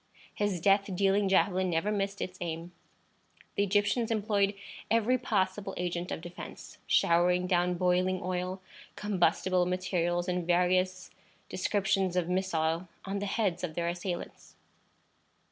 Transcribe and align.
His 0.33 0.59
death 0.59 0.89
dealing 0.95 1.29
javelin 1.29 1.69
never 1.69 1.91
missed 1.91 2.21
its 2.21 2.39
aim. 2.41 2.71
The 3.53 3.61
Egyptians 3.61 4.09
employed 4.09 4.55
every 4.89 5.19
possible 5.19 5.75
agent 5.77 6.09
of 6.11 6.21
defence, 6.21 6.79
showering 6.87 7.45
down 7.45 7.75
boiling 7.75 8.19
oil, 8.19 8.63
combustible 8.95 9.67
materials, 9.67 10.27
and 10.27 10.47
various 10.47 11.11
descriptions 11.49 12.15
of 12.15 12.27
missile, 12.29 12.87
on 13.05 13.19
the 13.19 13.27
heads 13.27 13.63
of 13.63 13.75
their 13.75 13.89
assailants. 13.89 14.55